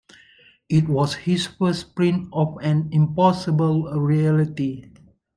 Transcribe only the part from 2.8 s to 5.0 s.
impossible reality.